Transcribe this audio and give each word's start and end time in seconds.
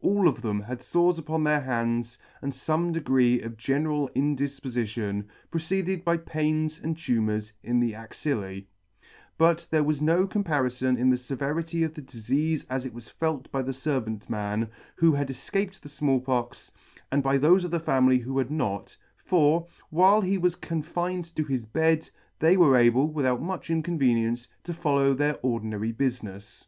All 0.00 0.26
of 0.26 0.42
them 0.42 0.58
had 0.60 0.82
fores 0.82 1.18
upon 1.18 1.44
their 1.44 1.60
hands, 1.60 2.18
and 2.42 2.52
fome 2.52 2.92
degree 2.92 3.40
of 3.40 3.56
general 3.56 4.08
indifpofition, 4.16 5.26
preceded 5.52 6.04
by 6.04 6.16
pains 6.16 6.80
and 6.82 6.98
tumours 6.98 7.52
in 7.62 7.78
the 7.78 7.92
axillae: 7.92 8.66
but 9.38 9.68
there 9.70 9.84
was 9.84 10.02
no 10.02 10.26
comparifon 10.26 10.98
in 10.98 11.10
the 11.10 11.16
feverity 11.16 11.84
of 11.84 11.94
the 11.94 12.02
difeafe 12.02 12.66
as 12.68 12.84
it 12.86 12.92
was 12.92 13.08
felt 13.08 13.52
by 13.52 13.62
the 13.62 13.70
fervant 13.70 14.28
man, 14.28 14.68
who 14.96 15.12
had 15.12 15.28
efcaped 15.28 15.78
the 15.78 15.88
Small 15.88 16.18
Pox, 16.18 16.72
and 17.12 17.22
by 17.22 17.38
thofe 17.38 17.62
of 17.64 17.70
the 17.70 17.78
family 17.78 18.18
who 18.18 18.36
had 18.38 18.50
not; 18.50 18.96
for, 19.24 19.68
while 19.90 20.20
he 20.22 20.36
was 20.36 20.56
confined 20.56 21.26
to 21.36 21.44
his 21.44 21.64
bed, 21.66 22.10
they 22.40 22.56
were 22.56 22.76
able, 22.76 23.06
without 23.06 23.40
much 23.40 23.70
inconvenience, 23.70 24.48
to 24.64 24.74
follow 24.74 25.14
their 25.14 25.38
ordinary 25.42 25.92
bufinefs. 25.92 26.66